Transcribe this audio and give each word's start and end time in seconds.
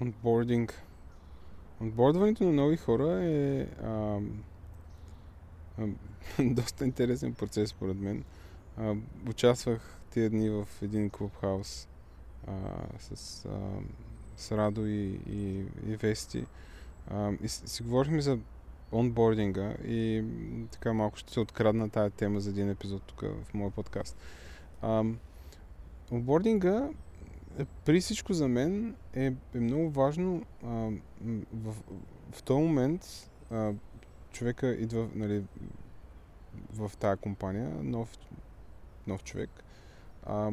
онбординг. 0.00 0.82
Онбордването 1.80 2.44
на 2.44 2.52
нови 2.52 2.76
хора 2.76 3.24
е 3.24 3.60
а, 3.62 4.20
а, 5.78 5.86
доста 6.44 6.84
интересен 6.84 7.34
процес, 7.34 7.70
според 7.70 7.96
мен. 7.96 8.24
А, 8.76 8.94
участвах 9.28 10.00
тия 10.10 10.30
дни 10.30 10.50
в 10.50 10.68
един 10.82 11.10
клубхаус 11.10 11.88
а, 12.46 12.52
с, 12.98 13.44
а, 13.44 13.58
с 14.36 14.52
Радо 14.52 14.86
и, 14.86 15.20
и, 15.30 15.64
и 15.86 15.96
Вести. 15.96 16.46
А, 17.10 17.32
и 17.42 17.48
си 17.48 17.82
говорихме 17.82 18.20
за 18.20 18.38
онбординга 18.92 19.74
и 19.84 20.24
така 20.70 20.92
малко 20.92 21.16
ще 21.16 21.32
се 21.32 21.40
открадна 21.40 21.90
тая 21.90 22.10
тема 22.10 22.40
за 22.40 22.50
един 22.50 22.70
епизод 22.70 23.02
тук 23.02 23.20
в 23.20 23.54
моя 23.54 23.70
подкаст. 23.70 24.16
онбординга 26.12 26.76
е, 26.76 26.88
при 27.84 28.00
всичко 28.00 28.32
за 28.32 28.48
мен 28.48 28.96
е, 29.14 29.32
е 29.54 29.60
много 29.60 29.90
важно 29.90 30.44
а, 30.64 30.68
в, 31.54 31.74
в 32.32 32.42
този 32.42 32.62
момент 32.62 33.30
а, 33.50 33.72
човека 34.32 34.68
идва 34.68 35.08
нали, 35.14 35.44
в 36.72 36.92
тая 36.98 37.16
компания, 37.16 37.70
нов, 37.82 38.18
нов 39.06 39.24
човек. 39.24 39.50
А, 40.22 40.52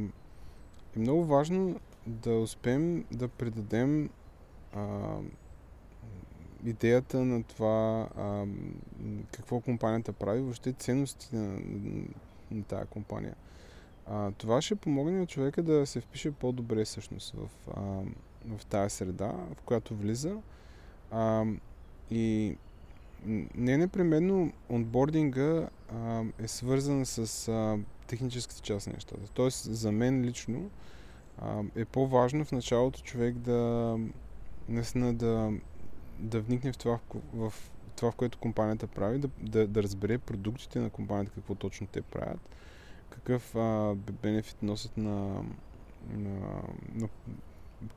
е 0.95 0.99
много 0.99 1.25
важно 1.25 1.79
да 2.07 2.33
успеем 2.33 3.05
да 3.11 3.27
предадем 3.27 4.09
а, 4.73 5.17
идеята 6.65 7.25
на 7.25 7.43
това 7.43 8.09
а, 8.17 8.45
какво 9.31 9.59
компанията 9.59 10.13
прави, 10.13 10.41
въобще 10.41 10.73
ценностите 10.73 11.35
на, 11.35 11.59
на 12.51 12.63
тази 12.63 12.87
компания. 12.87 13.35
А, 14.09 14.31
това 14.31 14.61
ще 14.61 14.75
помогне 14.75 15.19
на 15.19 15.25
човека 15.25 15.63
да 15.63 15.85
се 15.85 16.01
впише 16.01 16.31
по-добре 16.31 16.85
всъщност 16.85 17.33
в, 17.33 17.49
а, 17.75 17.81
в 18.57 18.65
тази 18.65 18.95
среда, 18.95 19.33
в 19.57 19.61
която 19.61 19.95
влиза. 19.95 20.37
А, 21.11 21.45
и 22.11 22.57
не 23.55 23.77
непременно 23.77 24.51
онбординга 24.69 25.69
а, 25.95 26.23
е 26.39 26.47
свързан 26.47 27.05
с 27.05 27.47
а, 27.47 27.77
техническата 28.07 28.61
част 28.61 28.87
на 28.87 28.93
нещата. 28.93 29.31
Тоест, 29.33 29.73
за 29.73 29.91
мен 29.91 30.21
лично 30.21 30.69
а, 31.37 31.63
е 31.75 31.85
по-важно 31.85 32.45
в 32.45 32.51
началото 32.51 33.01
човек 33.01 33.35
да 33.35 33.99
наистина 34.69 35.13
да, 35.13 35.51
да 36.19 36.41
вникне 36.41 36.71
в 36.71 36.77
това, 36.77 36.99
в, 37.33 37.49
в 37.49 37.71
това, 37.95 38.11
в 38.11 38.15
което 38.15 38.37
компанията 38.37 38.87
прави, 38.87 39.19
да, 39.19 39.29
да, 39.41 39.67
да 39.67 39.83
разбере 39.83 40.17
продуктите 40.17 40.79
на 40.79 40.89
компанията, 40.89 41.31
какво 41.31 41.55
точно 41.55 41.87
те 41.87 42.01
правят 42.01 42.39
какъв 43.09 43.55
а, 43.55 43.95
бенефит 43.95 44.63
носят 44.63 44.97
на, 44.97 45.43
на, 46.09 46.61
на 46.95 47.09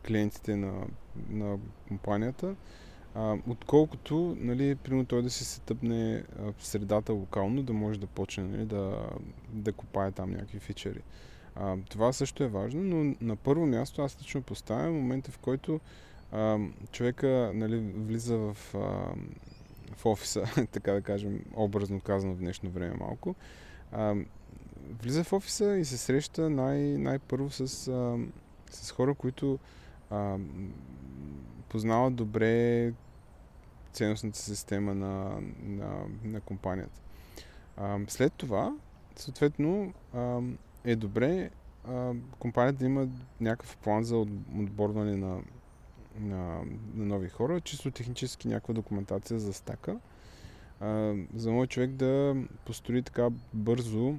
клиентите 0.06 0.56
на, 0.56 0.86
на 1.30 1.58
компанията, 1.88 2.54
а, 3.14 3.36
отколкото, 3.48 4.36
нали, 4.40 4.74
примерно 4.74 5.06
той 5.06 5.22
да 5.22 5.30
се 5.30 5.60
тъпне 5.60 6.24
в 6.38 6.66
средата 6.66 7.12
локално, 7.12 7.62
да 7.62 7.72
може 7.72 8.00
да 8.00 8.06
почне 8.06 8.44
нали, 8.44 8.64
да, 8.64 9.08
да 9.52 9.72
копае 9.72 10.12
там 10.12 10.30
някакви 10.30 10.58
фичери. 10.58 11.02
А, 11.54 11.76
това 11.88 12.12
също 12.12 12.44
е 12.44 12.48
важно, 12.48 12.82
но 12.82 13.14
на 13.20 13.36
първо 13.36 13.66
място 13.66 14.02
аз 14.02 14.18
лично 14.22 14.42
поставям 14.42 14.94
момента, 14.94 15.30
в 15.30 15.38
който 15.38 15.80
а, 16.32 16.58
човека 16.92 17.50
нали, 17.54 17.78
влиза 17.78 18.38
в, 18.38 18.56
а, 18.74 19.14
в 19.96 20.06
офиса, 20.06 20.44
така 20.72 20.92
да 20.92 21.02
кажем, 21.02 21.44
образно 21.54 22.00
казано 22.00 22.34
в 22.34 22.38
днешно 22.38 22.70
време 22.70 22.94
малко, 23.00 23.34
а, 23.92 24.14
влиза 25.02 25.24
в 25.24 25.32
офиса 25.32 25.76
и 25.78 25.84
се 25.84 25.98
среща 25.98 26.50
най- 26.50 26.98
най-първо 26.98 27.50
с, 27.50 27.88
а, 27.88 28.18
с 28.70 28.90
хора, 28.90 29.14
които 29.14 29.58
а, 30.10 30.36
познават 31.68 32.14
добре 32.14 32.92
ценностната 33.92 34.38
система 34.38 34.94
на, 34.94 35.40
на, 35.62 36.04
на 36.24 36.40
компанията. 36.40 37.00
А, 37.76 37.98
след 38.08 38.32
това, 38.32 38.76
съответно, 39.16 39.92
а, 40.14 40.40
е 40.84 40.96
добре 40.96 41.50
а, 41.88 42.12
компанията 42.38 42.78
да 42.78 42.84
има 42.84 43.08
някакъв 43.40 43.76
план 43.76 44.04
за 44.04 44.16
отборване 44.16 45.16
на, 45.16 45.40
на, 46.20 46.62
на 46.94 47.04
нови 47.06 47.28
хора, 47.28 47.60
чисто 47.60 47.90
технически 47.90 48.48
някаква 48.48 48.74
документация 48.74 49.40
за 49.40 49.52
стака, 49.52 49.96
а, 50.80 51.14
за 51.34 51.52
мой 51.52 51.66
човек 51.66 51.90
да 51.90 52.36
построи 52.64 53.02
така 53.02 53.28
бързо 53.54 54.14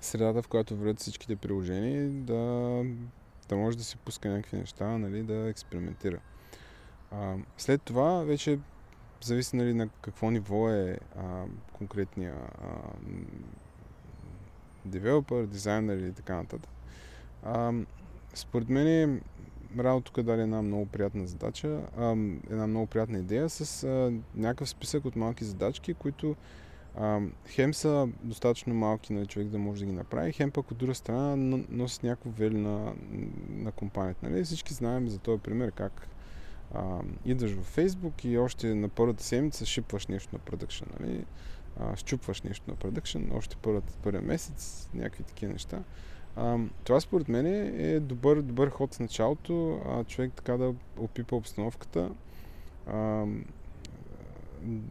средата, 0.00 0.42
в 0.42 0.48
която 0.48 0.76
вървят 0.76 1.00
всичките 1.00 1.36
приложения, 1.36 2.10
да, 2.10 2.34
да 3.48 3.56
може 3.56 3.78
да 3.78 3.84
си 3.84 3.96
пуска 3.96 4.28
някакви 4.28 4.56
неща, 4.56 4.98
нали, 4.98 5.22
да 5.22 5.48
експериментира. 5.48 6.18
А, 7.10 7.34
след 7.56 7.82
това 7.82 8.22
вече 8.22 8.58
зависи 9.24 9.56
нали, 9.56 9.74
на 9.74 9.88
какво 9.88 10.30
ниво 10.30 10.70
е 10.70 10.98
а, 11.16 11.44
конкретния 11.72 12.34
а, 12.34 12.68
девелопър, 14.84 15.46
дизайнер 15.46 15.96
или 15.96 16.12
така 16.12 16.36
нататък. 16.36 16.70
А, 17.42 17.72
според 18.34 18.68
мен 18.68 19.20
Радо 19.78 20.00
тук 20.00 20.22
даде 20.22 20.42
една 20.42 20.62
много 20.62 20.86
приятна 20.86 21.26
задача, 21.26 21.80
а, 21.98 22.10
една 22.50 22.66
много 22.66 22.86
приятна 22.86 23.18
идея 23.18 23.48
с 23.48 23.84
а, 23.84 24.12
някакъв 24.34 24.68
списък 24.68 25.04
от 25.04 25.16
малки 25.16 25.44
задачки, 25.44 25.94
които 25.94 26.36
хем 27.46 27.74
са 27.74 28.08
достатъчно 28.22 28.74
малки 28.74 29.12
на 29.12 29.18
нали, 29.18 29.28
човек 29.28 29.48
да 29.48 29.58
може 29.58 29.80
да 29.80 29.86
ги 29.86 29.92
направи, 29.92 30.32
хем 30.32 30.50
пък 30.50 30.70
от 30.70 30.76
друга 30.78 30.94
страна 30.94 31.36
носят 31.70 32.02
някакво 32.02 32.30
вели 32.30 32.58
на, 32.58 32.94
на 33.48 33.72
компанията. 33.72 34.30
Нали? 34.30 34.44
Всички 34.44 34.74
знаем 34.74 35.08
за 35.08 35.18
този 35.18 35.42
пример 35.42 35.72
как 35.72 36.08
а, 36.74 37.00
идваш 37.24 37.52
в 37.52 37.62
Фейсбук 37.62 38.24
и 38.24 38.38
още 38.38 38.74
на 38.74 38.88
първата 38.88 39.24
седмица 39.24 39.66
шипваш 39.66 40.06
нещо 40.06 40.28
на 40.32 40.38
продъкшн. 40.38 40.84
Нали? 41.00 41.24
А, 41.80 41.96
щупваш 41.96 42.42
нещо 42.42 42.70
на 42.70 42.76
продъкшн, 42.76 43.20
още 43.32 43.56
първата, 43.62 43.92
първия 44.02 44.22
месец, 44.22 44.88
някакви 44.94 45.24
такива 45.24 45.52
неща. 45.52 45.82
А, 46.36 46.58
това 46.84 47.00
според 47.00 47.28
мен 47.28 47.46
е 47.78 48.00
добър, 48.00 48.42
добър 48.42 48.68
ход 48.68 48.94
с 48.94 49.00
началото, 49.00 49.80
а, 49.86 50.04
човек 50.04 50.32
така 50.36 50.56
да 50.56 50.74
опипа 50.98 51.36
обстановката. 51.36 52.10
А, 52.86 53.24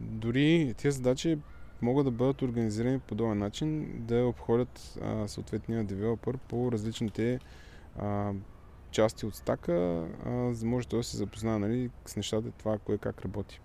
дори 0.00 0.74
тези 0.78 0.96
задачи 0.96 1.38
могат 1.82 2.04
да 2.04 2.10
бъдат 2.10 2.42
организирани 2.42 2.98
по 2.98 3.06
подобен 3.06 3.38
начин, 3.38 3.92
да 3.98 4.26
обходят 4.26 4.98
а, 5.02 5.28
съответния 5.28 5.84
девелопър 5.84 6.36
по 6.36 6.72
различните 6.72 7.40
а, 7.98 8.32
части 8.90 9.26
от 9.26 9.34
стака, 9.34 10.06
а, 10.26 10.54
за 10.54 10.66
може 10.66 10.88
да 10.88 11.02
се 11.02 11.16
запознае 11.16 11.58
нали, 11.58 11.90
с 12.06 12.16
нещата, 12.16 12.50
това 12.50 12.78
кое 12.78 12.98
как 12.98 13.22
работи. 13.22 13.60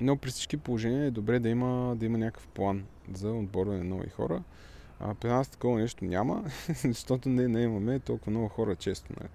Но 0.00 0.16
при 0.16 0.30
всички 0.30 0.56
положения 0.56 1.04
е 1.04 1.10
добре 1.10 1.38
да 1.38 1.48
има, 1.48 1.96
да 1.96 2.06
има 2.06 2.18
някакъв 2.18 2.48
план 2.48 2.84
за 3.12 3.32
отборване 3.32 3.78
на 3.78 3.84
нови 3.84 4.08
хора. 4.08 4.42
А, 5.00 5.14
при 5.14 5.28
нас 5.28 5.48
такова 5.48 5.80
нещо 5.80 6.04
няма, 6.04 6.44
защото 6.84 7.28
не, 7.28 7.48
не 7.48 7.62
имаме 7.62 7.98
толкова 7.98 8.30
много 8.30 8.48
хора 8.48 8.76
често. 8.76 9.12
Нали. 9.20 9.28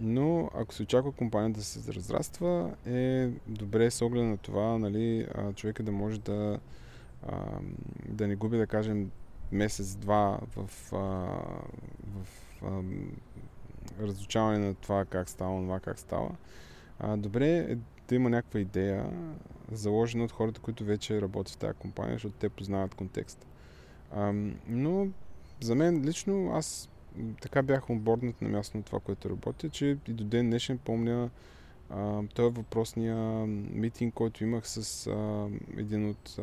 Но 0.00 0.50
ако 0.54 0.74
се 0.74 0.82
очаква 0.82 1.12
компанията 1.12 1.58
да 1.58 1.64
се 1.64 1.92
разраства, 1.92 2.74
е 2.86 3.28
добре 3.46 3.90
с 3.90 4.02
оглед 4.02 4.24
на 4.24 4.36
това 4.36 4.78
нали, 4.78 5.26
човека 5.54 5.82
да 5.82 5.92
може 5.92 6.20
да, 6.20 6.58
да 8.08 8.28
не 8.28 8.36
губи, 8.36 8.56
да 8.56 8.66
кажем, 8.66 9.10
месец-два 9.52 10.38
в, 10.56 10.92
а, 10.92 10.96
в 12.06 12.62
разучаване 14.00 14.58
на 14.58 14.74
това 14.74 15.04
как 15.04 15.28
става, 15.28 15.60
това 15.60 15.80
как 15.80 15.98
става. 15.98 16.30
Добре 17.16 17.56
е 17.56 17.76
да 18.08 18.14
има 18.14 18.30
някаква 18.30 18.60
идея, 18.60 19.06
заложена 19.72 20.24
от 20.24 20.32
хората, 20.32 20.60
които 20.60 20.84
вече 20.84 21.20
работят 21.20 21.54
в 21.54 21.58
тази 21.58 21.78
компания, 21.78 22.14
защото 22.14 22.34
те 22.38 22.48
познават 22.48 22.94
контекста. 22.94 23.46
Но 24.68 25.08
за 25.60 25.74
мен 25.74 26.04
лично 26.04 26.50
аз 26.54 26.88
така 27.40 27.62
бях 27.62 27.90
онборднат 27.90 28.42
на 28.42 28.48
място 28.48 28.76
на 28.76 28.82
това, 28.82 29.00
което 29.00 29.30
работя, 29.30 29.68
че 29.68 29.98
и 30.08 30.12
до 30.12 30.24
ден 30.24 30.46
днешен 30.50 30.78
помня 30.78 31.30
този 32.34 32.54
въпросния 32.54 33.16
митинг, 33.72 34.14
който 34.14 34.44
имах 34.44 34.68
с 34.68 35.06
а, 35.06 35.48
един 35.76 36.08
от, 36.08 36.38
а, 36.38 36.42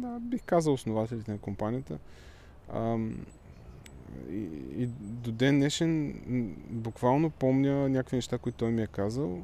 да, 0.00 0.20
бих 0.20 0.42
казал, 0.42 0.72
основателите 0.72 1.32
на 1.32 1.38
компанията. 1.38 1.98
А, 2.68 2.98
и, 4.30 4.48
и 4.76 4.86
до 5.00 5.32
ден 5.32 5.58
днешен 5.58 6.20
буквално 6.70 7.30
помня 7.30 7.88
някакви 7.88 8.16
неща, 8.16 8.38
които 8.38 8.58
той 8.58 8.70
ми 8.70 8.82
е 8.82 8.86
казал, 8.86 9.42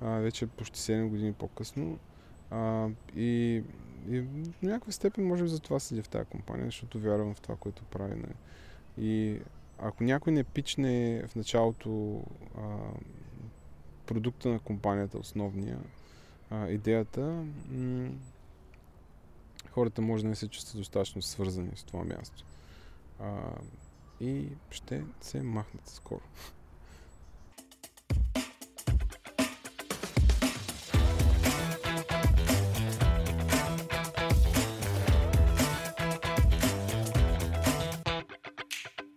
а, 0.00 0.08
вече 0.08 0.46
почти 0.46 0.80
7 0.80 1.08
години 1.08 1.32
по-късно. 1.32 1.98
А, 2.50 2.88
и, 3.16 3.62
и 4.10 4.20
в 4.20 4.62
някаква 4.62 4.92
степен 4.92 5.26
може 5.26 5.42
би 5.42 5.48
за 5.48 5.60
това 5.60 5.80
седя 5.80 6.02
в 6.02 6.08
тази 6.08 6.24
компания, 6.24 6.66
защото 6.66 7.00
вярвам 7.00 7.34
в 7.34 7.40
това, 7.40 7.56
което 7.56 7.84
прави. 7.84 8.14
Не. 8.14 8.34
И 8.98 9.40
ако 9.78 10.04
някой 10.04 10.32
не 10.32 10.44
пичне 10.44 11.24
в 11.28 11.36
началото 11.36 12.22
а, 12.58 12.76
продукта 14.06 14.48
на 14.48 14.58
компанията, 14.58 15.18
основния, 15.18 15.78
а, 16.50 16.68
идеята, 16.68 17.44
м- 17.70 18.10
хората 19.70 20.02
може 20.02 20.22
да 20.22 20.28
не 20.28 20.36
се 20.36 20.48
чувстват 20.48 20.76
достатъчно 20.78 21.22
свързани 21.22 21.70
с 21.76 21.82
това 21.82 22.04
място. 22.04 22.44
А, 23.20 23.40
и 24.20 24.48
ще 24.70 25.04
се 25.20 25.42
махнат 25.42 25.88
скоро. 25.88 26.22